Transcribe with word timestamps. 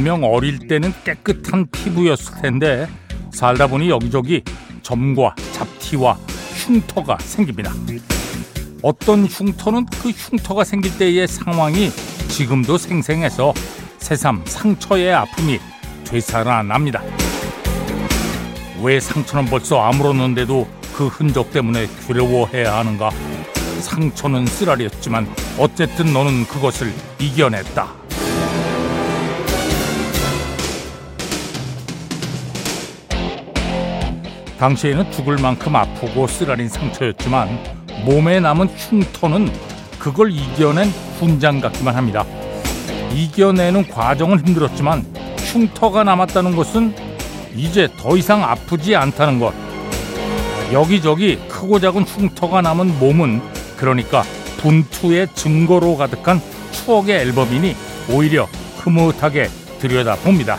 분명 0.00 0.24
어릴 0.24 0.66
때는 0.66 0.94
깨끗한 1.04 1.66
피부였을 1.70 2.40
텐데 2.40 2.88
살다 3.32 3.66
보니 3.66 3.90
여기저기 3.90 4.42
점과 4.80 5.34
잡티와 5.52 6.14
흉터가 6.54 7.18
생깁니다. 7.18 7.70
어떤 8.80 9.26
흉터는 9.26 9.84
그 10.00 10.08
흉터가 10.08 10.64
생길 10.64 10.96
때의 10.96 11.28
상황이 11.28 11.90
지금도 12.28 12.78
생생해서 12.78 13.52
새삼 13.98 14.42
상처의 14.46 15.12
아픔이 15.12 15.60
되살아납니다. 16.06 17.02
왜 18.82 18.98
상처는 19.00 19.50
벌써 19.50 19.82
아물었는데도 19.82 20.66
그 20.94 21.08
흔적 21.08 21.52
때문에 21.52 21.86
두려워해야 22.06 22.78
하는가? 22.78 23.10
상처는 23.82 24.46
쓰라렸지만 24.46 25.28
어쨌든 25.58 26.14
너는 26.14 26.46
그것을 26.46 26.90
이겨냈다. 27.18 27.99
당시에는 34.60 35.10
죽을 35.10 35.38
만큼 35.38 35.74
아프고 35.74 36.26
쓰라린 36.26 36.68
상처였지만 36.68 37.48
몸에 38.04 38.40
남은 38.40 38.66
흉터는 38.66 39.50
그걸 39.98 40.30
이겨낸 40.30 40.88
훈장 41.18 41.60
같기만 41.60 41.96
합니다. 41.96 42.26
이겨내는 43.14 43.88
과정은 43.88 44.46
힘들었지만 44.46 45.06
흉터가 45.38 46.04
남았다는 46.04 46.54
것은 46.54 46.94
이제 47.56 47.88
더 47.98 48.18
이상 48.18 48.44
아프지 48.44 48.94
않다는 48.94 49.40
것. 49.40 49.54
여기저기 50.72 51.36
크고 51.48 51.80
작은 51.80 52.02
흉터가 52.02 52.60
남은 52.60 52.98
몸은 52.98 53.40
그러니까 53.78 54.22
분투의 54.58 55.28
증거로 55.34 55.96
가득한 55.96 56.38
추억의 56.72 57.18
앨범이니 57.18 57.74
오히려 58.10 58.46
흐뭇하게 58.76 59.48
들여다봅니다. 59.80 60.58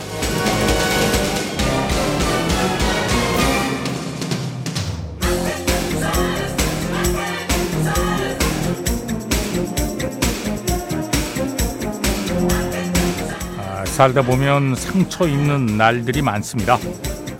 살다 13.92 14.22
보면 14.22 14.74
상처 14.74 15.28
입는 15.28 15.76
날들이 15.76 16.22
많습니다. 16.22 16.78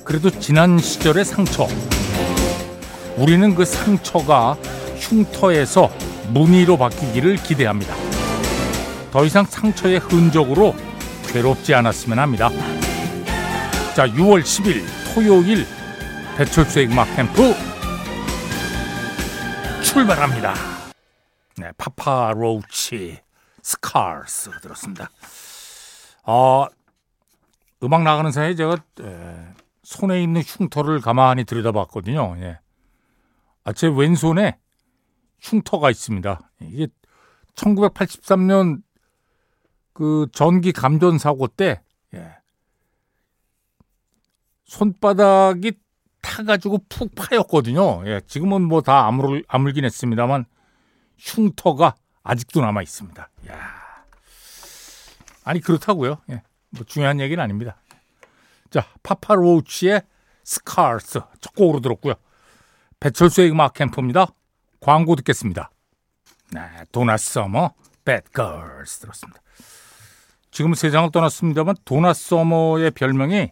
그래도 0.04 0.28
지난 0.30 0.78
시절의 0.78 1.24
상처. 1.24 1.66
우리는 3.16 3.54
그 3.54 3.64
상처가 3.64 4.52
흉터에서 4.98 5.90
무늬로 6.28 6.76
바뀌기를 6.76 7.36
기대합니다. 7.36 7.94
더 9.10 9.24
이상 9.24 9.46
상처의 9.46 9.98
흔적으로 9.98 10.76
괴롭지 11.28 11.74
않았으면 11.74 12.18
합니다. 12.18 12.50
자, 13.96 14.06
6월 14.06 14.42
10일 14.42 14.84
토요일 15.14 15.66
배철수의 16.36 16.88
음악 16.88 17.16
캠프 17.16 17.54
출발합니다. 19.82 20.54
네, 21.56 21.70
파파로치 21.78 23.20
스카스 23.62 24.50
들었습니다. 24.60 25.10
아, 26.22 26.68
음악 27.82 28.02
나가는 28.02 28.30
사이에 28.30 28.54
제가 28.54 28.76
에, 29.00 29.54
손에 29.82 30.22
있는 30.22 30.42
흉터를 30.42 31.00
가만히 31.00 31.44
들여다봤거든요. 31.44 32.36
예. 32.38 32.58
아, 33.64 33.72
제 33.72 33.88
왼손에 33.88 34.58
흉터가 35.40 35.90
있습니다. 35.90 36.40
이게 36.62 36.86
1983년 37.54 38.82
그 39.92 40.26
전기 40.32 40.72
감전 40.72 41.18
사고 41.18 41.48
때 41.48 41.82
예. 42.14 42.36
손바닥이 44.64 45.72
타가지고 46.22 46.78
푹 46.88 47.14
파였거든요. 47.16 48.06
예. 48.06 48.20
지금은 48.26 48.62
뭐 48.62 48.80
다 48.80 49.06
아물, 49.06 49.44
아물긴 49.48 49.84
했습니다만 49.84 50.44
흉터가 51.18 51.94
아직도 52.22 52.60
남아 52.60 52.82
있습니다. 52.82 53.28
야. 53.50 53.81
아니 55.44 55.60
그렇다고요. 55.60 56.18
예. 56.30 56.42
뭐 56.70 56.84
중요한 56.86 57.20
얘기는 57.20 57.42
아닙니다. 57.42 57.76
자, 58.70 58.86
파파로치의 59.02 60.02
Scars 60.44 61.20
첫 61.40 61.54
곡으로 61.54 61.80
들었고요. 61.80 62.14
배철수의 63.00 63.50
음악 63.50 63.74
캠프입니다. 63.74 64.28
광고 64.80 65.14
듣겠습니다. 65.16 65.70
네, 66.52 66.60
도나 66.90 67.16
서머, 67.16 67.74
Girls 68.04 68.98
들었습니다. 69.00 69.40
지금 70.50 70.74
세상을 70.74 71.10
떠났습니다만 71.10 71.76
도나 71.84 72.12
서머의 72.12 72.90
별명이 72.90 73.50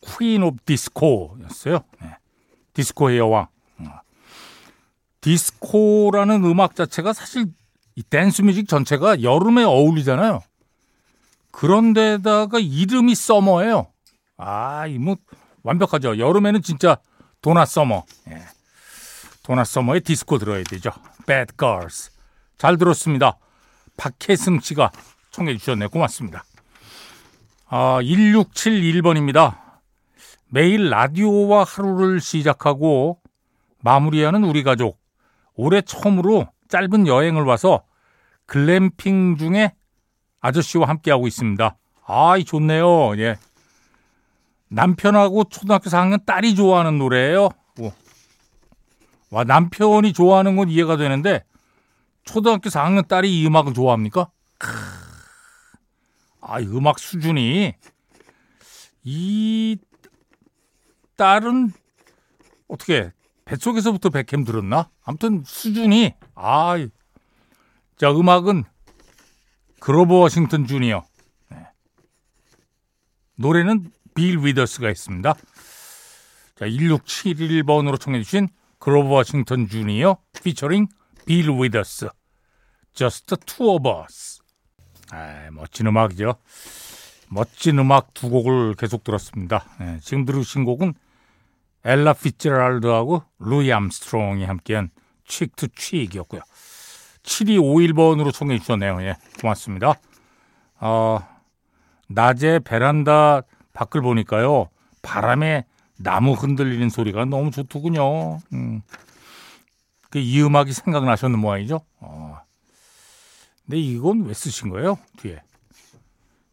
Queen 0.00 0.42
of 0.42 0.58
Disco였어요. 0.64 1.80
네, 2.00 2.16
디스코의 2.74 3.18
여왕. 3.18 3.48
어. 3.78 3.84
디스코라는 5.20 6.44
음악 6.44 6.74
자체가 6.74 7.12
사실 7.12 7.46
이 7.96 8.02
댄스 8.02 8.42
뮤직 8.42 8.68
전체가 8.68 9.22
여름에 9.22 9.64
어울리잖아요. 9.64 10.40
그런데다가 11.56 12.58
이름이 12.58 13.14
서머예요. 13.14 13.86
아, 14.36 14.86
이 14.86 14.98
뭐 14.98 15.16
완벽하죠. 15.62 16.18
여름에는 16.18 16.60
진짜 16.62 16.98
도나 17.40 17.64
서머. 17.64 18.04
예. 18.28 18.42
도나 19.42 19.64
서머의 19.64 20.02
디스코 20.02 20.38
들어야 20.38 20.62
되죠. 20.64 20.90
Bad 21.26 21.54
Girls. 21.58 22.10
잘 22.58 22.76
들었습니다. 22.76 23.38
박혜승 23.96 24.60
씨가 24.60 24.92
청해 25.30 25.56
주셨네요. 25.56 25.88
고맙습니다. 25.88 26.44
아, 27.68 27.98
1671번입니다. 28.02 29.58
매일 30.48 30.90
라디오와 30.90 31.64
하루를 31.64 32.20
시작하고 32.20 33.20
마무리하는 33.80 34.44
우리 34.44 34.62
가족. 34.62 35.00
올해 35.54 35.80
처음으로 35.80 36.48
짧은 36.68 37.06
여행을 37.06 37.42
와서 37.44 37.82
글램핑 38.46 39.38
중에 39.38 39.72
아저씨와 40.40 40.88
함께하고 40.88 41.26
있습니다. 41.26 41.76
아이, 42.06 42.44
좋네요. 42.44 43.18
예. 43.18 43.36
남편하고 44.68 45.44
초등학교 45.44 45.90
4학년 45.90 46.24
딸이 46.24 46.54
좋아하는 46.54 46.98
노래예요. 46.98 47.48
와, 49.30 49.44
남편이 49.44 50.12
좋아하는 50.12 50.56
건 50.56 50.68
이해가 50.70 50.96
되는데 50.96 51.44
초등학교 52.24 52.68
4학년 52.68 53.06
딸이 53.06 53.40
이 53.40 53.46
음악을 53.46 53.74
좋아합니까? 53.74 54.30
아, 56.40 56.60
음악 56.60 56.98
수준이 56.98 57.74
이 59.04 59.76
딸은 61.16 61.72
어떻게 62.68 63.12
뱃속에서부터 63.44 64.10
백햄 64.10 64.44
들었나? 64.44 64.90
아무튼 65.04 65.42
수준이 65.44 66.14
아, 66.34 66.74
자 67.96 68.10
음악은 68.10 68.64
그로버 69.86 70.16
워싱턴 70.16 70.66
주니어. 70.66 71.04
네. 71.48 71.58
노래는 73.36 73.92
빌 74.16 74.38
위더스가 74.38 74.88
했습니다. 74.88 75.34
자, 76.56 76.66
1671번으로 76.66 78.00
청해주신 78.00 78.48
그로버 78.80 79.10
워싱턴 79.10 79.68
주니어 79.68 80.16
피처링 80.42 80.88
빌 81.24 81.50
위더스. 81.50 82.08
Just 82.94 83.36
two 83.46 83.76
of 83.76 83.88
us. 83.88 84.40
아, 85.12 85.50
멋진 85.52 85.86
음악이죠. 85.86 86.34
멋진 87.28 87.78
음악 87.78 88.12
두 88.12 88.28
곡을 88.28 88.74
계속 88.74 89.04
들었습니다. 89.04 89.66
네, 89.78 90.00
지금 90.02 90.24
들으신 90.24 90.64
곡은 90.64 90.94
엘라 91.84 92.12
피츠제럴드하고 92.14 93.22
루이 93.38 93.72
암스트롱이 93.72 94.46
함께한 94.46 94.90
Cheek 95.28 95.54
to 95.54 95.68
Cheek이었고요. 95.68 96.40
7251번으로 97.26 98.32
청해 98.32 98.58
주셨네요. 98.60 99.02
예, 99.02 99.16
고맙습니다. 99.40 99.94
어, 100.80 101.18
낮에 102.08 102.60
베란다 102.60 103.42
밖을 103.72 104.00
보니까요. 104.00 104.68
바람에 105.02 105.64
나무 105.98 106.32
흔들리는 106.32 106.88
소리가 106.88 107.24
너무 107.24 107.50
좋더군요. 107.50 108.38
음. 108.52 108.82
그이 110.10 110.42
음악이 110.42 110.72
생각나셨는 110.72 111.38
모양이죠. 111.38 111.80
어. 112.00 112.38
근데 113.64 113.78
이건 113.78 114.24
왜 114.24 114.34
쓰신 114.34 114.70
거예요? 114.70 114.98
뒤에. 115.18 115.42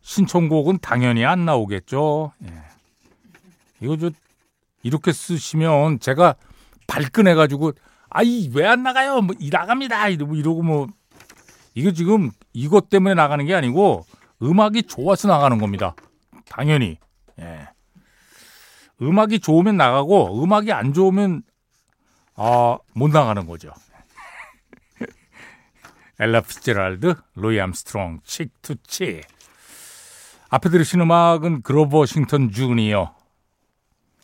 신청곡은 0.01 0.79
당연히 0.81 1.23
안 1.23 1.45
나오겠죠. 1.45 2.33
예. 2.45 2.53
이거 3.79 3.97
저 3.97 4.09
이렇게 4.81 5.13
쓰시면 5.13 5.99
제가 5.99 6.35
발끈해가지고 6.87 7.73
아이 8.13 8.49
왜 8.53 8.65
안 8.67 8.83
나가요? 8.83 9.21
뭐 9.21 9.35
나갑니다. 9.51 10.07
이러고 10.09 10.35
이러고 10.35 10.61
뭐 10.63 10.87
이거 11.73 11.91
지금 11.91 12.31
이것 12.53 12.89
때문에 12.89 13.15
나가는 13.15 13.43
게 13.45 13.53
아니고 13.55 14.05
음악이 14.41 14.83
좋아서 14.83 15.27
나가는 15.27 15.57
겁니다. 15.57 15.95
당연히. 16.45 16.99
예. 17.39 17.67
음악이 19.01 19.39
좋으면 19.39 19.77
나가고 19.77 20.43
음악이 20.43 20.71
안 20.71 20.93
좋으면 20.93 21.41
아, 22.35 22.77
못 22.93 23.09
나가는 23.09 23.45
거죠. 23.47 23.71
엘라 26.19 26.41
피츠제럴드, 26.41 27.15
루이 27.35 27.59
암스트롱, 27.59 28.19
Cheek 28.23 28.61
to 28.61 28.76
Cheek. 28.76 29.21
앞에 30.49 30.69
들으신 30.69 31.01
음악은 31.01 31.63
그로버 31.63 31.97
워싱턴 31.99 32.51
주니어. 32.51 33.15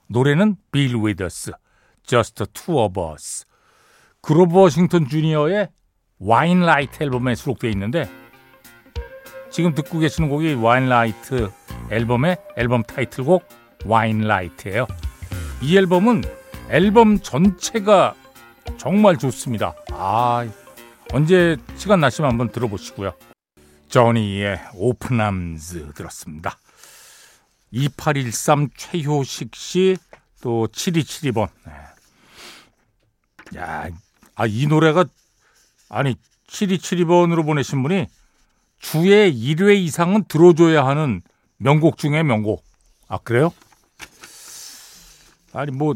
노래는 0.07 0.57
빌 0.71 0.95
위더스. 0.95 1.51
Of 2.67 2.99
Us. 3.13 3.45
그로버 4.21 4.61
워싱턴 4.61 5.07
주니어의 5.07 5.69
Winelight 6.19 7.03
앨범에 7.03 7.35
수록되어 7.35 7.69
있는데 7.71 8.09
지금 9.49 9.73
듣고 9.73 9.99
계시는 9.99 10.29
곡이 10.29 10.53
Winelight 10.55 11.49
앨범의 11.89 12.37
앨범 12.57 12.83
타이틀곡 12.83 13.47
Winelight예요. 13.85 14.87
이 15.61 15.77
앨범은 15.77 16.23
앨범 16.69 17.19
전체가 17.19 18.13
정말 18.77 19.17
좋습니다. 19.17 19.73
아, 19.91 20.47
언제 21.11 21.57
시간 21.75 21.99
나시면 21.99 22.29
한번 22.29 22.51
들어보시고요. 22.51 23.13
저니의 23.89 24.59
Open 24.75 25.19
Arms 25.19 25.93
들었습니다. 25.93 26.57
2813 27.71 28.69
최효식 28.75 29.55
씨, 29.55 29.97
또 30.41 30.67
7272번. 30.67 31.49
야, 33.55 33.89
아, 34.39 34.45
이 34.45 34.67
노래가, 34.67 35.03
아니, 35.89 36.15
7272번으로 36.47 37.45
보내신 37.45 37.83
분이 37.83 38.07
주에 38.79 39.29
1회 39.29 39.75
이상은 39.75 40.23
들어줘야 40.29 40.85
하는 40.87 41.21
명곡 41.57 41.97
중에 41.97 42.23
명곡. 42.23 42.63
아, 43.09 43.17
그래요? 43.17 43.51
아니, 45.51 45.71
뭐, 45.71 45.93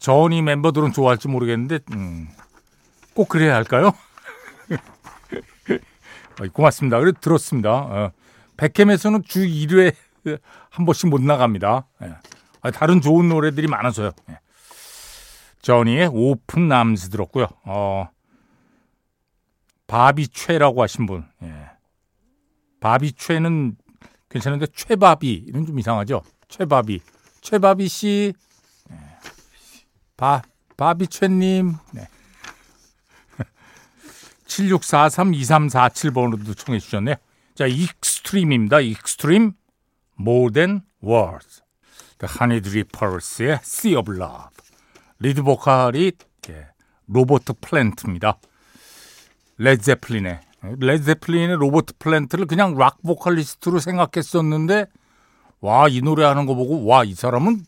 전이 0.00 0.42
멤버들은 0.42 0.90
좋아할지 0.92 1.28
모르겠는데, 1.28 1.78
음, 1.92 2.28
꼭 3.14 3.28
그래야 3.28 3.54
할까요? 3.54 3.92
고맙습니다. 6.52 6.98
그래 6.98 7.12
들었습니다. 7.20 7.70
어, 7.70 8.10
백캠에서는 8.56 9.22
주 9.22 9.46
1회 9.46 9.94
한 10.70 10.84
번씩 10.84 11.08
못 11.08 11.22
나갑니다. 11.22 11.86
예. 12.02 12.70
다른 12.72 13.00
좋은 13.00 13.28
노래들이 13.28 13.68
많아서요. 13.68 14.10
예. 14.30 14.40
저니의 15.62 16.08
오픈 16.12 16.68
남스 16.68 17.08
들었고요. 17.10 17.46
어, 17.64 18.08
바비최라고 19.86 20.82
하신 20.82 21.06
분. 21.06 21.24
예. 21.42 21.70
바비최는 22.80 23.76
괜찮은데 24.28 24.66
최바비는 24.66 25.66
좀 25.66 25.78
이상하죠. 25.78 26.22
최바비. 26.48 27.00
최바비 27.40 27.88
씨. 27.88 28.34
예. 28.90 28.96
바 30.16 30.42
바비최 30.76 31.28
님. 31.28 31.74
네. 31.92 32.06
7643-2347번으로도 34.46 36.56
청해 36.56 36.78
주셨네요. 36.78 37.16
자, 37.54 37.66
익스트림입니다. 37.66 38.80
익스트림 38.80 39.52
More 40.20 40.52
Than 40.52 40.82
Words. 41.02 41.62
허니드리퍼스의 42.20 43.60
Sea 43.62 43.96
of 43.96 44.12
Love. 44.12 44.57
리드 45.20 45.42
보컬이 45.42 46.12
예, 46.50 46.66
로버트 47.06 47.54
플랜트입니다. 47.60 48.38
레드제플린의 49.58 50.40
레드제플린의 50.62 51.56
로버트 51.56 51.94
플랜트를 51.98 52.46
그냥 52.46 52.76
락 52.76 53.02
보컬리스트로 53.02 53.80
생각했었는데 53.80 54.86
와 55.60 55.88
이 55.88 56.00
노래 56.02 56.24
하는 56.24 56.46
거 56.46 56.54
보고 56.54 56.84
와 56.84 57.02
이 57.04 57.14
사람은 57.14 57.64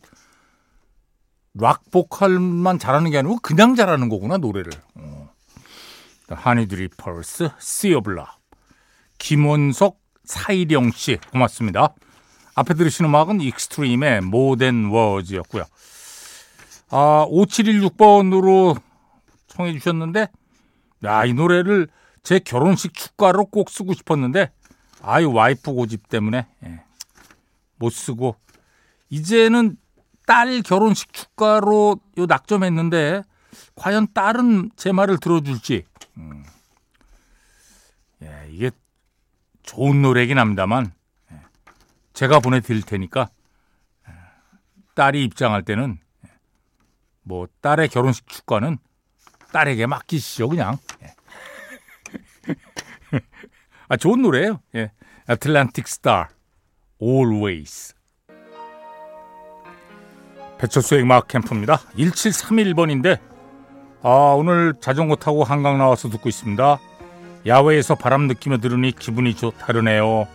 락 1.55 1.91
보컬만 1.91 2.79
잘하는 2.79 3.11
게 3.11 3.19
아니고 3.19 3.39
그냥 3.43 3.75
잘하는 3.75 4.09
거구나 4.09 4.37
노래를. 4.37 4.73
어. 4.95 5.29
허니드리퍼스 6.29 7.51
Sea 7.59 7.97
of 7.97 8.09
Love. 8.09 8.33
김원석 9.19 9.99
사이령 10.25 10.93
씨 10.93 11.19
고맙습니다. 11.33 11.93
앞에 12.55 12.75
들으신 12.75 13.07
음악은 13.07 13.41
익스트림의 13.41 14.21
Than 14.59 14.93
Words였고요. 14.93 15.65
아, 16.91 17.25
5716번으로 17.31 18.81
청해 19.47 19.73
주셨는데, 19.75 20.29
야, 21.05 21.25
이 21.25 21.33
노래를 21.33 21.89
제 22.23 22.39
결혼식 22.39 22.95
축가로 22.95 23.47
꼭 23.47 23.71
쓰고 23.71 23.95
싶었는데, 23.95 24.53
아유, 25.03 25.33
와이프 25.33 25.73
고집 25.73 26.09
때문에, 26.09 26.47
예, 26.65 26.85
못 27.77 27.91
쓰고, 27.91 28.37
이제는 29.09 29.77
딸 30.27 30.63
결혼식 30.63 31.13
축가로 31.13 32.01
요 32.19 32.27
낙점했는데, 32.27 33.23
과연 33.77 34.09
딸은 34.13 34.73
제 34.77 34.93
말을 34.93 35.19
들어줄지, 35.19 35.85
음. 36.19 36.45
예, 38.23 38.49
이게 38.51 38.71
좋은 39.63 40.03
노래긴 40.03 40.39
합니다만, 40.39 40.93
예, 41.33 41.41
제가 42.15 42.41
보내드릴 42.41 42.83
테니까, 42.83 43.31
예, 44.09 44.13
딸이 44.97 45.25
입장할 45.25 45.63
때는, 45.63 45.99
뭐 47.23 47.47
딸의 47.61 47.89
결혼식 47.89 48.29
축가는 48.29 48.79
딸에게 49.53 49.87
맡기시죠 49.87 50.49
그냥. 50.49 50.79
예. 51.03 51.15
아 53.89 53.97
좋은 53.97 54.23
노래예요. 54.23 54.61
예. 54.77 54.93
아틀란틱 55.27 55.87
스타 55.89 56.31
Always. 57.03 57.95
배철수의 60.59 61.03
음악 61.03 61.29
캠프입니다. 61.29 61.79
1731번인데 61.97 63.19
아 64.03 64.09
오늘 64.37 64.75
자전거 64.81 65.17
타고 65.17 65.43
한강 65.45 65.79
나와서 65.79 66.09
듣고 66.09 66.29
있습니다. 66.29 66.79
야외에서 67.47 67.95
바람 67.95 68.27
느끼며 68.27 68.59
들으니 68.59 68.93
기분이 68.93 69.35
좋 69.35 69.51
다르네요. 69.53 70.29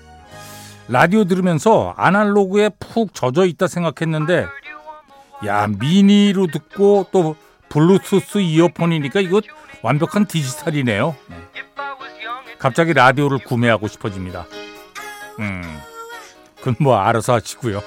라디오 0.87 1.23
들으면서 1.25 1.93
아날로그에 1.97 2.69
푹 2.79 3.13
젖어 3.13 3.45
있다 3.45 3.67
생각했는데 3.67 4.47
야 5.45 5.67
미니로 5.67 6.47
듣고 6.47 7.07
또 7.11 7.35
블루투스 7.69 8.39
이어폰이니까 8.39 9.19
이거 9.19 9.41
완벽한 9.81 10.25
디지털이네요. 10.25 11.15
네. 11.27 11.37
갑자기 12.57 12.93
라디오를 12.93 13.39
구매하고 13.39 13.87
싶어집니다. 13.87 14.45
음, 15.39 15.61
그건 16.57 16.75
뭐 16.79 16.97
알아서 16.97 17.33
하시고요. 17.33 17.81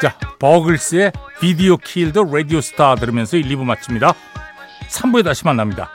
자, 0.00 0.18
버글스의 0.38 1.12
Video 1.40 1.76
Killed 1.76 2.08
the 2.08 2.24
Radio 2.24 2.60
Star 2.60 2.94
들으면서 2.94 3.36
1, 3.36 3.48
2부 3.48 3.64
마칩니다. 3.64 4.14
3부에 4.88 5.24
다시 5.24 5.44
만납니다. 5.44 5.90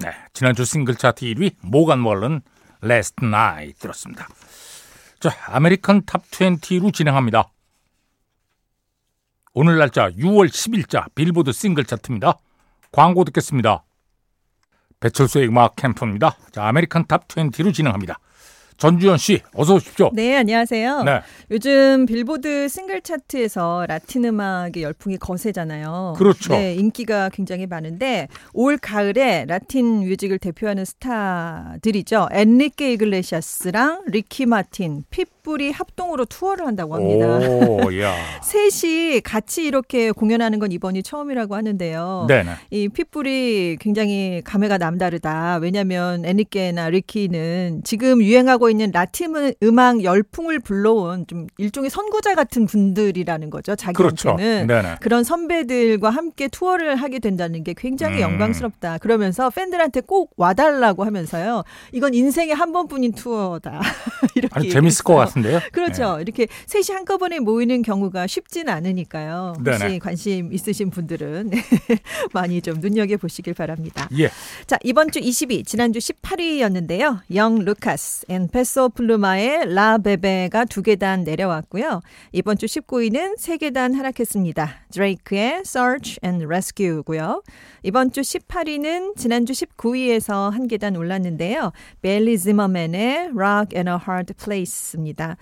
네, 0.00 0.10
지난주 0.32 0.64
싱글 0.64 0.96
차트 0.96 1.24
1위 1.26 1.54
모간 1.60 2.00
월런 2.00 2.42
Last 2.82 3.16
Night 3.22 3.78
들었습니다. 3.78 4.26
자, 5.20 5.30
American 5.46 6.02
Top 6.06 6.22
20로 6.28 6.92
진행합니다. 6.92 7.51
오늘 9.54 9.76
날짜 9.76 10.08
6월 10.12 10.48
10일자 10.48 11.14
빌보드 11.14 11.52
싱글 11.52 11.84
차트입니다. 11.84 12.38
광고 12.90 13.22
듣겠습니다. 13.24 13.84
배철수의 14.98 15.48
음악 15.48 15.76
캠프입니다. 15.76 16.36
자, 16.52 16.66
American 16.68 17.06
Top 17.06 17.28
20로 17.28 17.74
진행합니다. 17.74 18.18
전주현 18.78 19.18
씨, 19.18 19.40
어서 19.54 19.74
오십시오. 19.74 20.10
네, 20.12 20.36
안녕하세요. 20.36 21.02
네. 21.04 21.20
요즘 21.50 22.06
빌보드 22.06 22.68
싱글 22.68 23.00
차트에서 23.00 23.86
라틴 23.88 24.24
음악의 24.24 24.82
열풍이 24.82 25.18
거세잖아요. 25.18 26.14
그렇죠. 26.16 26.52
네, 26.54 26.74
인기가 26.74 27.28
굉장히 27.28 27.66
많은데 27.66 28.28
올 28.52 28.78
가을에 28.78 29.44
라틴 29.46 30.00
뮤직을 30.00 30.38
대표하는 30.38 30.84
스타들이죠. 30.84 32.28
엔리케 32.32 32.92
이글레시아스랑 32.92 34.04
리키 34.06 34.46
마틴, 34.46 35.04
핏불이 35.10 35.70
합동으로 35.70 36.24
투어를 36.24 36.66
한다고 36.66 36.94
합니다. 36.94 37.38
오, 37.38 37.94
야. 38.00 38.14
셋이 38.42 39.20
같이 39.20 39.64
이렇게 39.64 40.10
공연하는 40.10 40.58
건 40.58 40.72
이번이 40.72 41.02
처음이라고 41.02 41.54
하는데요. 41.54 42.26
네네. 42.28 42.50
이 42.70 42.88
핏불이 42.88 43.76
굉장히 43.80 44.40
감회가 44.44 44.78
남다르다. 44.78 45.58
왜냐하면 45.62 46.24
엔리케나 46.24 46.90
리키는 46.90 47.82
지금 47.84 48.22
유행하고 48.22 48.61
있는 48.70 48.90
라틴 48.92 49.54
음악 49.62 50.04
열풍을 50.04 50.60
불러온 50.60 51.26
좀 51.26 51.46
일종의 51.58 51.90
선구자 51.90 52.34
같은 52.34 52.66
분들이라는 52.66 53.50
거죠. 53.50 53.76
자기한테는 53.76 54.66
그렇죠. 54.66 54.96
그런 55.00 55.24
선배들과 55.24 56.10
함께 56.10 56.48
투어를 56.48 56.96
하게 56.96 57.18
된다는 57.18 57.64
게 57.64 57.74
굉장히 57.76 58.16
음. 58.16 58.22
영광스럽다. 58.22 58.98
그러면서 58.98 59.50
팬들한테 59.50 60.00
꼭 60.00 60.32
와달라고 60.36 61.04
하면서요. 61.04 61.64
이건 61.92 62.14
인생에 62.14 62.52
한 62.52 62.72
번뿐인 62.72 63.12
투어다. 63.12 63.80
이렇게 64.34 64.54
아니, 64.54 64.70
재밌을 64.70 65.04
것 65.04 65.14
같은데요. 65.14 65.60
그렇죠. 65.72 66.16
네. 66.16 66.22
이렇게 66.22 66.46
셋이 66.66 66.94
한꺼번에 66.94 67.38
모이는 67.38 67.82
경우가 67.82 68.26
쉽지는 68.26 68.72
않으니까요. 68.72 69.54
혹시 69.58 69.78
네네. 69.78 69.98
관심 69.98 70.52
있으신 70.52 70.90
분들은 70.90 71.50
많이 72.32 72.60
좀 72.60 72.80
눈여겨 72.80 73.16
보시길 73.16 73.54
바랍니다. 73.54 74.08
예. 74.18 74.30
자 74.66 74.78
이번 74.82 75.10
주 75.10 75.20
20위, 75.20 75.66
지난주 75.66 75.98
18위였는데요. 75.98 77.20
영 77.34 77.58
루카스 77.58 78.26
and 78.28 78.48
페소 78.52 78.90
플루마의 78.90 79.72
La 79.74 79.98
Bebe가 79.98 80.66
두 80.66 80.82
계단 80.82 81.24
내려왔고요. 81.24 82.02
이번 82.32 82.58
주 82.58 82.66
19위는 82.66 83.36
세 83.38 83.56
계단 83.56 83.94
하락했습니다. 83.94 84.86
드레이크의 84.92 85.62
Search 85.64 86.20
and 86.24 86.44
Rescue고요. 86.44 87.42
이번 87.82 88.12
주 88.12 88.20
18위는 88.20 89.16
지난주 89.16 89.52
19위에서 89.54 90.50
한 90.50 90.68
계단 90.68 90.94
올랐는데요. 90.96 91.72
벨리 92.02 92.38
지머맨의 92.38 93.30
Rock 93.34 93.74
and 93.74 93.90
a 93.90 93.96
Hard 94.06 94.34
Place입니다. 94.34 95.36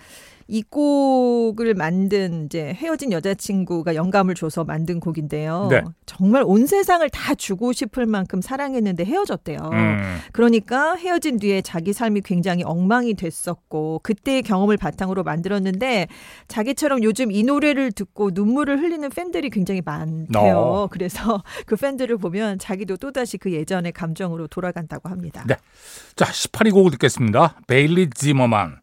이 0.51 0.63
곡을 0.63 1.75
만든 1.75 2.47
이제 2.47 2.73
헤어진 2.73 3.13
여자친구가 3.13 3.95
영감을 3.95 4.35
줘서 4.35 4.65
만든 4.65 4.99
곡인데요. 4.99 5.69
네. 5.71 5.81
정말 6.05 6.43
온 6.45 6.67
세상을 6.67 7.09
다 7.09 7.33
주고 7.35 7.71
싶을 7.71 8.05
만큼 8.05 8.41
사랑했는데 8.41 9.05
헤어졌대요. 9.05 9.59
음. 9.71 10.17
그러니까 10.33 10.95
헤어진 10.95 11.39
뒤에 11.39 11.61
자기 11.61 11.93
삶이 11.93 12.19
굉장히 12.25 12.63
엉망이 12.65 13.13
됐었고 13.13 14.01
그때의 14.03 14.41
경험을 14.43 14.75
바탕으로 14.75 15.23
만들었는데 15.23 16.07
자기처럼 16.49 17.01
요즘 17.03 17.31
이 17.31 17.43
노래를 17.43 17.93
듣고 17.93 18.31
눈물을 18.33 18.77
흘리는 18.77 19.07
팬들이 19.07 19.49
굉장히 19.49 19.81
많대요. 19.85 20.57
어. 20.57 20.87
그래서 20.91 21.41
그 21.65 21.77
팬들을 21.77 22.17
보면 22.17 22.59
자기도 22.59 22.97
또다시 22.97 23.37
그 23.37 23.53
예전의 23.53 23.93
감정으로 23.93 24.47
돌아간다고 24.47 25.07
합니다. 25.07 25.45
네. 25.47 25.55
자, 26.17 26.25
18위 26.25 26.73
곡을 26.73 26.91
듣겠습니다. 26.91 27.55
베일리 27.67 28.09
지머만, 28.09 28.81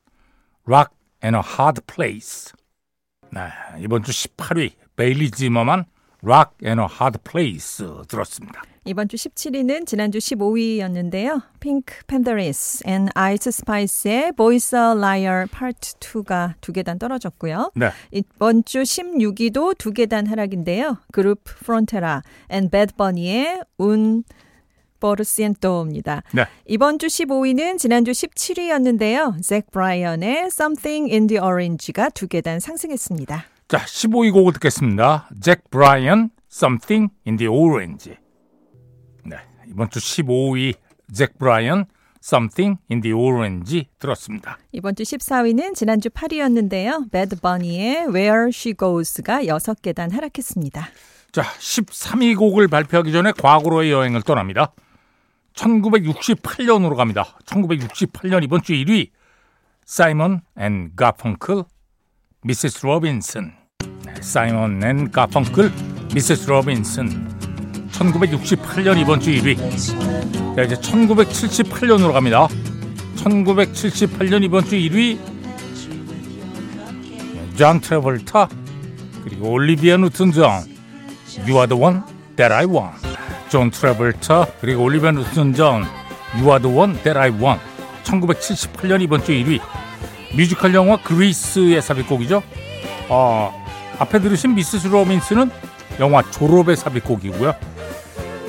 Rock 0.67 0.98
and 1.23 1.37
a 1.37 1.43
Hard 1.45 1.83
Place. 1.87 2.53
네, 3.31 3.41
이번 3.81 4.03
주 4.03 4.13
18위 4.13 4.73
베일리 4.97 5.31
지머만, 5.31 5.85
Rock 6.23 6.57
and 6.65 6.81
a 6.81 6.87
Hard 6.91 7.19
Place 7.25 7.85
들었습니다. 8.09 8.63
이번 8.85 9.07
주 9.07 9.17
17위는 9.17 9.87
지난주 9.87 10.17
15위였는데요. 10.19 11.43
핑크 11.61 11.95
팬더리스 12.07 12.85
and 12.89 13.11
아이스 13.15 13.51
스파이스의 13.51 14.33
Boy's 14.33 14.75
a 14.75 14.81
Liar 14.97 15.47
Part 15.47 15.97
2가 16.01 16.55
두 16.63 16.73
계단 16.73 16.99
떨어졌고요. 16.99 17.73
네. 17.75 17.91
이번 18.13 18.65
주 18.65 18.81
16위도 18.81 19.77
두 19.77 19.93
계단 19.93 20.27
하락인데요. 20.27 20.97
그룹 21.13 21.45
프론테라 21.45 22.23
and 22.51 22.71
Bad 22.71 22.95
Bunny의 22.97 23.63
Un 23.79 24.25
버르시엔토입니다. 25.01 26.23
네. 26.33 26.47
이번 26.67 26.99
주 26.99 27.07
15위는 27.07 27.79
지난주 27.79 28.11
17위였는데요. 28.13 29.43
잭 29.43 29.71
브라이언의 29.71 30.47
Something 30.47 31.13
in 31.13 31.27
the 31.27 31.41
Orange가 31.41 32.11
두 32.11 32.29
계단 32.29 32.61
상승했습니다. 32.61 33.45
자, 33.69 33.79
15위 33.79 34.33
곡을 34.33 34.55
듣겠습니다. 34.55 35.29
잭 35.41 35.69
브라이언, 35.71 36.31
Something 36.51 37.13
in 37.27 37.37
the 37.37 37.49
Orange. 37.49 38.15
네, 39.25 39.37
이번 39.69 39.91
주 39.91 39.99
15위 39.99 40.75
잭 41.13 41.37
브라이언, 41.39 41.85
Something 42.23 42.81
in 42.91 43.01
the 43.01 43.13
Orange 43.13 43.87
들었습니다. 43.99 44.59
이번 44.73 44.97
주 44.97 45.03
14위는 45.03 45.75
지난주 45.75 46.09
8위였는데요. 46.09 47.11
Bad 47.11 47.37
Bunny의 47.41 48.07
Where 48.09 48.49
She 48.49 48.75
Goes가 48.75 49.45
6계단 49.45 50.13
하락했습니다. 50.13 50.89
자, 51.31 51.43
13위 51.43 52.37
곡을 52.37 52.69
발표하기 52.69 53.13
전에 53.13 53.33
과거로의 53.33 53.93
여행을 53.93 54.23
떠납니다. 54.23 54.73
1968년으로 55.59 56.97
갑니다. 56.97 57.37
1968년 57.45 58.45
이번 58.45 58.63
주 58.63 58.73
1위 58.73 59.11
사이먼 59.85 60.43
앤 60.57 60.93
가펑클 60.95 61.65
Mrs. 62.43 62.87
Robinson 62.87 63.53
네, 64.05 64.15
사이먼 64.23 64.83
앤 64.85 65.11
가펑클 65.11 65.73
Mrs. 66.15 66.49
Robinson 66.49 67.89
1968년 67.91 68.99
이번 68.99 69.21
주 69.21 69.31
1위 69.31 69.57
자 70.55 70.63
이제 70.63 70.75
1978년으로 70.77 72.13
갑니다. 72.13 72.49
1978년 73.17 74.45
이번 74.45 74.65
주 74.65 74.77
1위 74.77 75.19
존 77.57 77.81
트래볼타 77.81 78.49
그리고 79.25 79.51
올리비아 79.51 79.97
뉴튼 79.97 80.31
존 80.31 80.45
You 81.47 81.57
are 81.57 81.67
the 81.67 81.81
one 81.81 82.03
that 82.37 82.55
I 82.55 82.65
want. 82.65 83.08
존 83.49 83.71
트래볼터 83.71 84.47
그리고 84.61 84.85
올리비아 84.85 85.11
뉴튼 85.13 85.55
존 85.55 85.85
You 86.35 86.49
are 86.49 86.61
the 86.61 86.77
one 86.77 86.95
that 87.03 87.19
I 87.19 87.31
want. 87.31 87.61
1978년 88.05 89.01
이번 89.03 89.25
주 89.25 89.33
1위. 89.33 89.61
뮤지컬 90.37 90.75
영화 90.75 90.97
Grease의 91.03 91.81
삽입곡이죠. 91.81 92.43
어, 93.09 93.65
앞에 93.99 94.21
들으신 94.21 94.55
Mrs. 94.55 94.89
Robinson은 94.89 95.51
영화 96.01 96.23
졸업의 96.31 96.77
삽입곡이고요. 96.77 97.55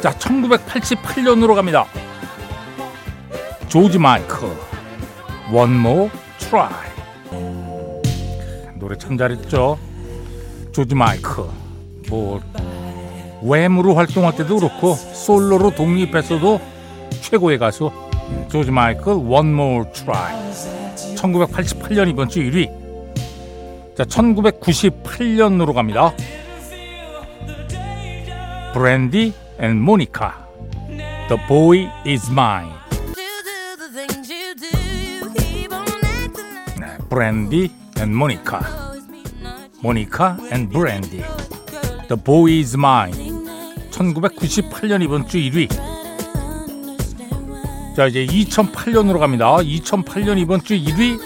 자, 0.01 0.12
1988년으로 0.12 1.56
갑니다. 1.56 1.86
조지 3.70 3.98
마이클 3.98 4.50
One 5.51 5.75
More 5.75 6.10
Try. 6.38 6.89
노래 8.75 8.98
참 8.98 9.18
잘했죠. 9.18 9.77
조지 10.72 10.96
마이클 10.96 11.46
뭐 12.10 12.41
Wham으로 13.41 13.96
활동할 13.96 14.36
때도 14.36 14.58
그렇고 14.58 14.96
솔로로 14.96 15.72
독립했어도 15.72 16.60
최고의 17.22 17.58
가수 17.58 17.91
조지 18.50 18.72
마이클 18.72 19.13
One 19.13 19.50
More 19.50 19.89
Try. 19.93 20.36
1988년 21.15 22.10
이번 22.10 22.29
주 22.29 22.39
1위. 22.39 22.69
자 23.96 24.03
1998년으로 24.03 25.74
갑니다. 25.74 26.13
브랜디 28.74 29.34
and 29.60 29.82
모니카. 29.81 30.48
The 31.27 31.48
Boy 31.48 31.89
Is 32.05 32.29
Mine. 32.31 32.72
네, 36.79 36.98
브랜디 37.10 37.72
and 38.00 38.15
모니카. 38.15 38.62
모니카 39.81 40.38
and 40.51 40.70
브랜디. 40.69 41.24
The 42.08 42.24
Boy 42.24 42.60
Is 42.60 42.75
Mine 42.75 43.28
1998년 44.00 45.03
이번 45.03 45.27
주 45.27 45.38
1위. 45.38 45.70
자 47.96 48.08
이제 48.08 48.25
2008년으로 48.25 49.20
갑니다. 49.20 49.58
2008년 49.58 50.39
이번 50.39 50.63
주 50.63 50.74
1위 50.74 51.20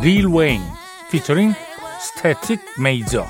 릴 0.00 0.26
웨인 0.28 0.62
피처링 1.10 1.52
스태틱 2.00 2.60
메이저 2.80 3.26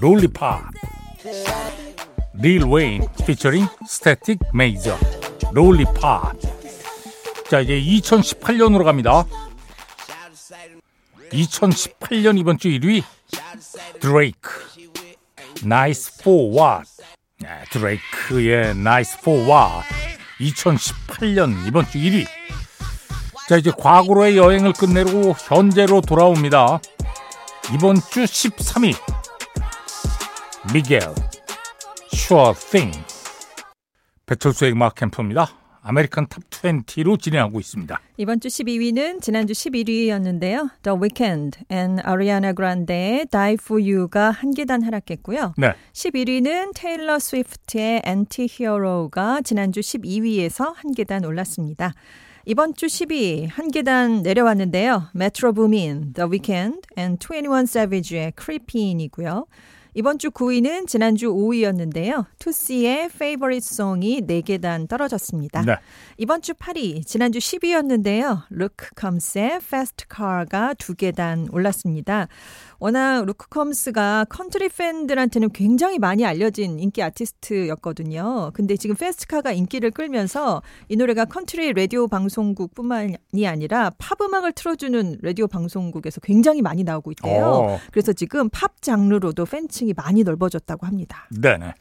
Lollipop 0.00 0.70
릴 2.40 2.64
웨인 2.64 3.02
피처링 3.26 3.66
스태틱 3.88 4.38
메이저 4.54 4.96
Lollipop 5.52 6.36
자 7.50 7.60
이제 7.60 7.80
2018년으로 7.80 8.84
갑니다. 8.84 9.24
2018년 11.32 12.38
이번 12.38 12.58
주 12.58 12.68
1위 12.68 13.02
드레이크 13.98 14.75
Nice 15.64 16.12
for 16.20 16.56
what? 16.56 16.88
네, 17.40 17.48
드레이크의 17.70 18.70
Nice 18.70 19.18
for 19.18 19.40
what? 19.48 19.86
2018년 20.40 21.66
이번 21.66 21.86
주 21.86 21.98
1위. 21.98 22.26
자 23.48 23.56
이제 23.56 23.70
과거로의 23.76 24.36
여행을 24.36 24.72
끝내고 24.72 25.34
현재로 25.38 26.00
돌아옵니다. 26.00 26.80
이번 27.74 27.96
주 27.96 28.24
13위. 28.24 28.94
미겔 30.72 31.02
Sure 32.12 32.54
Thing. 32.54 33.04
배철수의 34.26 34.72
음악 34.72 34.96
캠프입니다 34.96 35.55
American 35.86 36.26
Top 36.26 36.42
20로 36.50 37.20
진행하고 37.20 37.60
있습니다 37.60 38.00
이번 38.16 38.40
주 38.40 38.48
12위는 38.48 39.22
지난주 39.22 39.52
11위였는데요. 39.52 40.70
The 40.82 40.98
Weeknd 41.00 41.58
and 41.70 42.02
Ariana 42.04 42.52
Grande의 42.54 43.26
Die 43.26 43.56
For 43.60 43.80
You가 43.80 44.30
한 44.30 44.52
계단 44.52 44.82
하락했고요. 44.82 45.54
네 45.58 45.74
11위는 45.92 46.72
테일러 46.74 47.18
스위프트의 47.18 48.02
Anti-Hero가 48.06 49.42
지난주 49.42 49.80
12위에서 49.80 50.74
한 50.74 50.92
계단 50.92 51.24
올랐습니다. 51.24 51.92
이번 52.46 52.74
주 52.74 52.86
10위 52.86 53.48
한 53.50 53.70
계단 53.70 54.22
내려왔는데요. 54.22 55.10
Metro 55.14 55.52
Boomin, 55.52 56.12
The 56.14 56.30
Weeknd 56.30 56.80
and 56.96 57.18
21 57.18 57.64
Savage의 57.64 58.32
Creepin이고요. 58.40 59.46
이번 59.98 60.18
주 60.18 60.30
9위는 60.30 60.86
지난주 60.86 61.32
5위였는데요. 61.32 62.26
투씨의 62.38 63.06
Favorite 63.06 63.66
Song이 63.66 64.20
4계단 64.26 64.90
떨어졌습니다. 64.90 65.62
네. 65.62 65.76
이번 66.18 66.42
주 66.42 66.52
8위, 66.52 67.06
지난주 67.06 67.38
10위였는데요. 67.38 68.42
루크 68.50 68.90
컴스의 68.94 69.52
Fast 69.54 70.04
Car가 70.14 70.74
두 70.74 70.94
계단 70.94 71.48
올랐습니다. 71.50 72.28
워낙 72.78 73.24
루크 73.24 73.48
컴스가 73.48 74.26
컨트리 74.28 74.68
팬들한테는 74.68 75.50
굉장히 75.52 75.98
많이 75.98 76.24
알려진 76.24 76.78
인기 76.78 77.02
아티스트였거든요. 77.02 78.50
근데 78.54 78.76
지금 78.76 78.96
Fast 78.96 79.21
Car가 79.21 79.52
인기를 79.52 79.90
끌면서 79.90 80.62
이 80.88 80.96
노래가 80.96 81.24
컨트리 81.24 81.72
라디오 81.72 82.08
방송국뿐만이 82.08 83.46
아니라 83.46 83.90
팝 83.98 84.20
음악을 84.20 84.52
틀어주는 84.52 85.18
라디오 85.22 85.46
방송국에서 85.46 86.20
굉장히 86.20 86.62
많이 86.62 86.84
나오고 86.84 87.12
있대요. 87.12 87.46
어. 87.46 87.80
그래서 87.90 88.12
지금 88.12 88.48
팝 88.50 88.80
장르로도 88.82 89.44
팬층이 89.46 89.94
많이 89.96 90.22
넓어졌다고 90.22 90.86
합니다. 90.86 91.28
네네. 91.30 91.74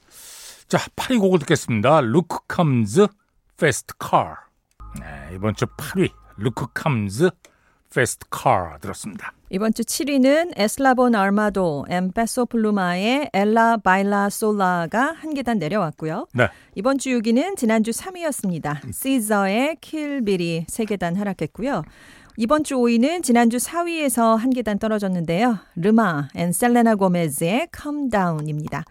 자, 0.67 0.79
8위 0.95 1.19
곡을 1.19 1.39
듣겠습니다. 1.39 2.01
루크 2.01 2.39
컴즈 2.47 3.07
Fast 3.57 3.93
Car. 3.99 4.47
네, 4.99 5.35
이번 5.35 5.55
주 5.55 5.65
8위 5.65 6.09
루크 6.37 6.67
컴즈 6.73 7.29
Fast 7.93 8.25
Car 8.29 8.77
들었습니다. 8.81 9.33
이번 9.51 9.73
주 9.73 9.83
7위는 9.83 10.53
에슬라본 10.55 11.13
아르마도 11.13 11.85
엠페소 11.87 12.47
플루마의 12.47 13.29
Ella 13.31 13.77
Baila 13.77 14.29
Sola가 14.29 15.13
한 15.13 15.35
계단 15.35 15.59
내려왔고요. 15.59 16.27
네. 16.33 16.47
이번 16.73 16.97
주 16.97 17.09
6위는 17.09 17.55
지난주 17.55 17.91
3위였습니다. 17.91 18.91
시저의 18.91 19.77
Kill 19.81 20.19
Bill이 20.19 20.65
3계단 20.67 21.15
하락했고요. 21.15 21.83
이번 22.37 22.63
주 22.63 22.75
5위는 22.75 23.23
지난주 23.23 23.57
4위에서 23.57 24.35
한 24.35 24.49
계단 24.49 24.79
떨어졌는데요. 24.79 25.59
르마 25.75 26.27
and 26.35 26.51
셀레나 26.51 26.95
고메즈의 26.95 27.69
Down입니다. 28.11 28.83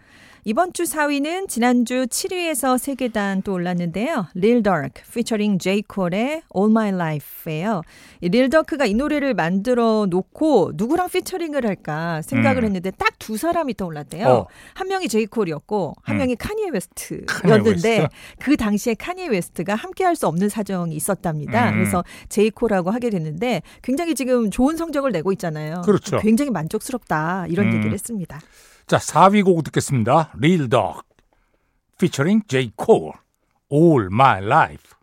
이번 0.47 0.73
주 0.73 0.83
4위는 0.83 1.47
지난주 1.47 2.05
7위에서 2.05 2.77
3계단 2.77 3.43
또 3.43 3.53
올랐는데요. 3.53 4.27
Lil 4.35 4.61
Durk 4.61 5.01
featuring 5.03 5.57
J. 5.57 5.81
Cole의 5.91 6.43
All 6.55 6.69
My 6.69 6.89
Life예요. 6.89 7.81
이 8.21 8.27
Lil 8.27 8.49
Durk가 8.51 8.85
이 8.85 8.93
노래를 8.93 9.33
만들어 9.33 10.05
놓고 10.07 10.73
누구랑 10.75 11.09
featuring을 11.09 11.65
할까 11.65 12.21
생각을 12.21 12.61
음. 12.61 12.65
했는데 12.65 12.91
딱 12.91 13.15
두 13.17 13.37
사람이 13.37 13.73
떠올랐대요. 13.75 14.27
어. 14.27 14.47
한 14.75 14.87
명이 14.87 15.03
J. 15.03 15.07
Cole이었고 15.09 15.95
한 16.03 16.15
음. 16.15 16.17
명이 16.19 16.35
카니에 16.35 16.69
웨스트였는데 16.71 17.71
웨스트? 17.71 18.07
그 18.39 18.55
당시에 18.55 18.93
카니에 18.93 19.27
웨스트가 19.29 19.73
함께 19.73 20.03
할 20.03 20.15
수 20.15 20.27
없는 20.27 20.47
사정이 20.49 20.95
있었답니다. 20.95 21.71
음. 21.71 21.73
그래서 21.73 21.98
J. 21.98 22.03
Cole하고 22.29 22.91
하게 22.91 23.09
됐는데 23.09 23.63
굉장히 23.81 24.13
지금 24.13 24.51
좋은 24.51 24.77
성적을 24.77 25.11
내고 25.11 25.31
있잖아요. 25.31 25.81
그렇죠. 25.85 26.19
굉장히 26.19 26.51
만족스럽다 26.51 27.47
이런 27.49 27.69
음. 27.69 27.73
얘기를 27.73 27.93
했습니다. 27.93 28.39
자, 28.87 28.97
4위 28.97 29.43
곡 29.43 29.63
듣겠습니다. 29.63 30.31
Lil 30.37 30.69
Durk 30.69 31.01
featuring 31.95 32.43
J. 32.47 32.71
Cole 32.77 33.13
All 33.71 34.09
My 34.11 34.45
Life. 34.45 34.93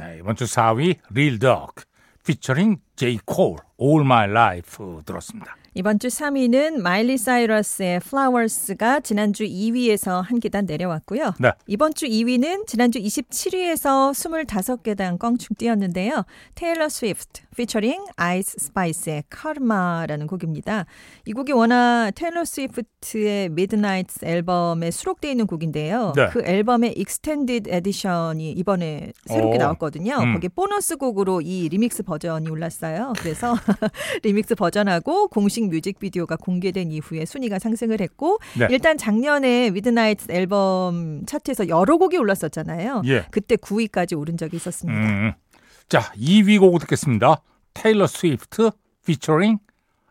네, 0.00 0.18
이번 0.18 0.36
주 0.36 0.44
4위 0.44 0.96
Lil 1.10 1.38
Durk 1.38 1.84
featuring 2.20 2.80
J. 2.96 3.18
Cole 3.30 3.58
All 3.78 4.00
My 4.04 4.26
Life 4.30 5.02
들었습니다. 5.04 5.54
이번 5.78 5.98
주 5.98 6.08
3위는 6.08 6.80
마일리 6.80 7.18
사이러스의 7.18 7.96
Flowers가 7.96 9.00
지난주 9.00 9.44
2위에서 9.44 10.22
한 10.22 10.40
계단 10.40 10.64
내려왔고요. 10.64 11.34
네. 11.38 11.52
이번 11.66 11.92
주 11.92 12.06
2위는 12.06 12.66
지난주 12.66 12.98
27위에서 12.98 14.10
25계단 14.12 15.18
껑충 15.18 15.56
뛰었는데요. 15.58 16.24
테일러 16.54 16.88
스위프트 16.88 17.42
피처링 17.54 18.06
아이스 18.16 18.56
스파이스의 18.58 19.24
Karma라는 19.28 20.26
곡입니다. 20.28 20.86
이 21.26 21.32
곡이 21.32 21.52
워낙 21.52 22.10
테일러 22.14 22.46
스위프트의 22.46 23.50
Midnights 23.50 24.24
앨범에 24.24 24.90
수록되어 24.90 25.30
있는 25.30 25.46
곡인데요. 25.46 26.14
네. 26.16 26.28
그 26.30 26.42
앨범의 26.42 26.94
extended 26.96 27.68
edition이 27.70 28.52
이번에 28.52 29.12
새롭게 29.26 29.56
오. 29.56 29.58
나왔거든요. 29.58 30.16
음. 30.20 30.32
거기에 30.34 30.48
보너스 30.54 30.96
곡으로 30.96 31.42
이 31.42 31.68
리믹스 31.68 32.02
버전이 32.02 32.48
올랐어요. 32.48 33.12
그래서 33.18 33.54
리믹스 34.22 34.54
버전하고 34.54 35.28
공식 35.28 35.65
뮤직비디오가 35.68 36.36
공개된 36.36 36.90
이후에 36.90 37.24
순위가 37.24 37.58
상승을 37.58 38.00
했고 38.00 38.38
네. 38.58 38.68
일단 38.70 38.96
작년에 38.96 39.70
Midnights 39.70 40.30
앨범 40.30 41.24
차트에서 41.26 41.68
여러 41.68 41.96
곡이 41.96 42.16
올랐었잖아요. 42.16 43.02
예. 43.06 43.26
그때 43.30 43.56
9위까지 43.56 44.18
오른 44.18 44.36
적이 44.36 44.56
있었습니다. 44.56 45.00
음. 45.00 45.32
자, 45.88 46.00
2위 46.16 46.58
곡 46.58 46.78
듣겠습니다. 46.80 47.42
테일러 47.74 48.06
스위프트 48.06 48.70
featuring 49.02 49.60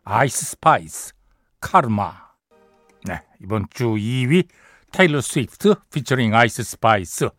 아이스 0.04 0.46
스파이스 0.46 1.14
카르마. 1.60 2.14
네, 3.06 3.22
이번 3.42 3.66
주 3.72 3.96
2위 3.96 4.48
테일러 4.92 5.20
스위프트 5.20 5.76
featuring 5.90 6.36
아이스 6.36 6.64
스파이스 6.64 7.30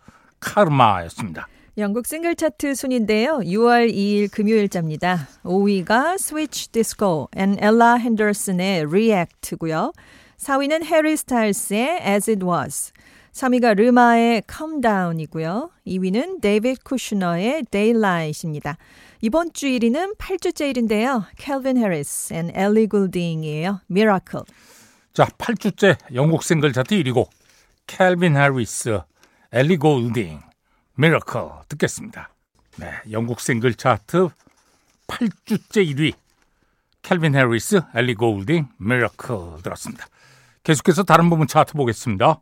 Karma였습니다. 0.40 1.48
영국 1.78 2.06
싱글 2.06 2.34
차트 2.34 2.74
순인데요. 2.74 3.40
6월 3.44 3.92
2일 3.92 4.30
금요일자입니다. 4.30 5.28
5위가 5.44 6.14
Switch 6.14 6.72
Disco 6.72 7.28
and 7.36 7.62
Ella 7.62 7.98
Henderson의 8.00 8.86
React고요. 8.86 9.92
4위는 10.38 10.84
해리 10.84 11.14
스타일스의 11.18 12.00
As 12.00 12.30
It 12.30 12.46
Was. 12.46 12.92
3위가 13.32 13.76
르마의 13.76 14.44
Calm 14.50 14.80
Down이고요. 14.80 15.68
2위는 15.86 16.40
데이비드 16.40 16.80
쿠슈너의 16.82 17.64
Daylight입니다. 17.70 18.78
이번 19.20 19.52
주 19.52 19.66
1위는 19.66 20.16
8주째 20.16 20.72
1인데요. 20.72 21.26
Calvin 21.38 21.76
Harris 21.76 22.32
and 22.32 22.58
Ellie 22.58 22.88
Goulding이에요. 22.88 23.82
Miracle. 23.90 24.46
자, 25.12 25.26
8주째 25.26 25.98
영국 26.14 26.42
싱글 26.42 26.72
차트 26.72 26.94
1위곡 27.02 27.28
캘빈 27.86 28.34
해리스, 28.34 28.98
엘리 29.52 29.76
골딩, 29.76 30.40
Miracle 30.96 31.40
듣겠습니다. 31.68 32.30
네, 32.76 32.90
영국 33.10 33.40
싱글 33.40 33.74
차트 33.74 34.28
8주째 35.06 35.94
1위 35.94 36.14
캘빈 37.02 37.36
해리스, 37.36 37.82
엘리 37.94 38.14
골딩, 38.14 38.68
Miracle 38.78 39.62
들었습니다. 39.62 40.06
계속해서 40.62 41.04
다른 41.04 41.30
부분 41.30 41.46
차트 41.46 41.74
보겠습니다. 41.74 42.40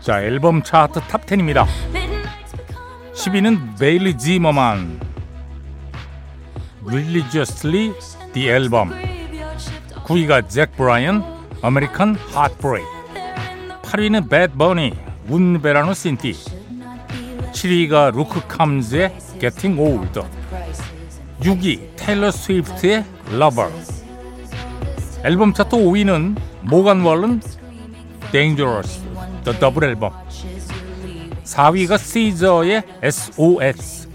자, 0.00 0.22
앨범 0.22 0.62
차트 0.62 1.00
탑 1.08 1.26
10입니다. 1.26 1.66
midnights 1.88 2.56
become 2.56 3.12
10위는 3.14 3.78
베일리 3.78 4.16
지머만 4.18 5.00
Religiously 6.84 7.92
The 8.32 8.48
Album. 8.48 9.05
9위가 10.06 10.48
잭 10.48 10.70
브라이언 10.76 11.24
in 11.64 11.74
the 11.74 11.88
8위는 13.82 14.30
배드 14.30 14.56
버니 14.56 14.92
운 15.28 15.60
베라노 15.60 15.94
신티 15.94 16.28
should 16.28 16.64
not 16.76 17.12
be 17.12 17.34
let 17.34 17.52
7위가 17.52 18.14
루크 18.14 18.46
캄즈의 18.46 19.18
Getting 19.40 19.80
Old 19.80 20.20
crisis. 20.48 21.20
6위 21.40 21.96
테일러 21.96 22.30
스위프트의 22.30 23.04
Lover 23.32 23.72
앨범 25.24 25.52
차트 25.52 25.76
5위는 25.76 26.38
모간 26.62 27.00
월런 27.00 27.42
Dangerous 28.30 29.02
The 29.42 29.58
더블 29.58 29.88
앨범 29.88 30.12
4위가 31.42 31.98
시저의 31.98 32.84
SOS 33.02 34.08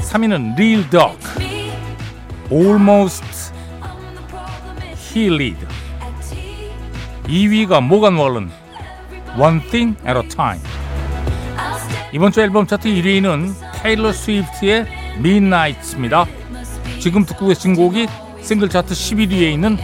3위는 0.00 0.52
Real 0.56 0.90
Dog 0.90 1.16
Almost 2.52 3.35
tea. 5.16 5.56
2위가 7.24 7.82
모간 7.82 8.16
월런 8.16 8.50
One 9.38 9.60
Thing 9.70 9.96
at 10.06 10.18
a 10.18 10.28
Time. 10.28 10.60
이번 12.12 12.32
주 12.32 12.42
앨범 12.42 12.66
차트 12.66 12.86
1위는 12.86 13.54
테일러 13.76 14.12
스위프트의 14.12 14.86
Midnight입니다. 15.16 16.26
지금 17.00 17.24
듣고 17.24 17.46
계신 17.46 17.74
곡이 17.74 18.06
싱글 18.42 18.68
차트 18.68 18.92
11위에 18.92 19.52
있는 19.54 19.78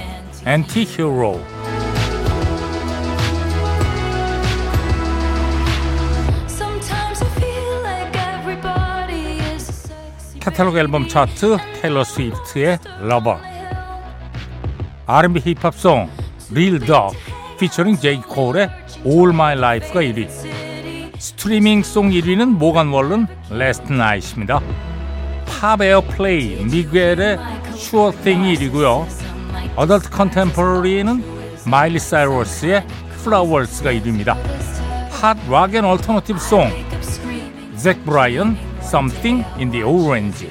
Anti-Hero. 0.47 1.41
Sometimes 6.47 7.23
I 7.23 7.31
feel 7.37 7.81
like 7.83 8.19
everybody 8.19 9.39
is 9.55 9.91
a 9.91 9.97
sexy 10.13 10.41
카탈로그 10.41 10.79
앨범 10.79 11.09
차트 11.09 11.57
테일러 11.81 12.05
스위프트의 12.05 12.79
Lover. 13.01 13.52
R&B 15.13 15.41
힙합송 15.41 16.09
Real 16.53 16.79
Dog 16.79 17.15
피처링 17.61 17.99
제이 17.99 18.23
콜의 18.23 18.71
All 19.05 19.29
My 19.29 19.59
Life가 19.59 20.01
1위. 20.01 20.31
city. 20.31 21.13
스트리밍 21.19 21.83
송 21.83 22.09
1위는 22.09 22.57
모간 22.57 22.89
월런 22.89 23.27
Last 23.51 23.93
Night입니다. 23.93 24.63
Pop 25.45 25.83
Airplay 25.83 26.65
미겔의 26.65 27.39
Sure 27.75 28.17
Thing이 28.23 28.55
1위고요. 28.55 29.07
Adult 29.77 30.09
Contemporary는 30.09 31.23
마일리 31.67 31.99
사이러스의 31.99 32.87
Flowers가 33.21 33.93
1위입니다. 33.93 34.35
Hot 35.11 35.37
Rock & 35.47 35.85
Alternative 35.85 36.39
Songs 36.39 36.61
Wake 36.63 36.85
up 36.85 37.05
screaming. 37.05 37.77
잭 37.77 38.03
브라이언 38.07 38.57
Something 38.81 39.45
in 39.59 39.71
the 39.73 39.85
Orange 39.85 40.49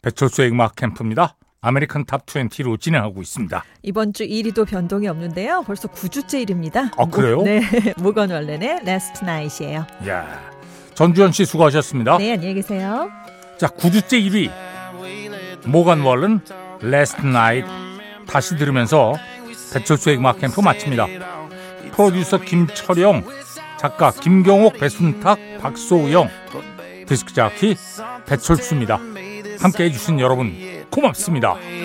배철수의 0.00 0.48
음악 0.52 0.76
캠프입니다. 0.76 1.36
American 1.66 2.04
Top 2.04 2.26
20로 2.26 2.80
진행하고 2.80 3.22
있습니다. 3.22 3.64
이번 3.82 4.12
주 4.12 4.24
1위도 4.24 4.68
변동이 4.68 5.08
없는데요. 5.08 5.64
벌써 5.66 5.88
9주째 5.88 6.46
1위입니다. 6.46 6.92
아, 6.96 7.06
그래요? 7.06 7.42
네. 7.42 7.60
모건 7.98 8.30
월렌의 8.30 8.82
Last 8.86 9.24
Night이에요. 9.24 9.84
야 10.06 10.40
전주현 10.94 11.32
씨 11.32 11.44
수고하셨습니다. 11.44 12.18
네, 12.18 12.34
안녕히 12.34 12.54
계세요. 12.54 13.10
자, 13.58 13.66
9주째 13.66 14.12
1위. 14.12 15.66
모간 15.66 16.02
월은 16.02 16.40
Last 16.84 17.26
Night 17.26 17.68
다시 18.28 18.56
들으면서 18.56 19.14
배철수의 19.74 20.18
음악 20.18 20.38
캠프 20.38 20.60
마칩니다. 20.60 21.06
프로듀서 21.90 22.38
김철영, 22.38 23.24
작가 23.76 24.12
김경옥, 24.12 24.78
배순탁, 24.78 25.38
박소영, 25.60 26.28
디스크 27.08 27.32
자키 27.32 27.74
배철수입니다. 28.26 29.00
함께 29.60 29.84
해주신 29.84 30.20
여러분 30.20 30.52
고맙습니다. 30.90 31.56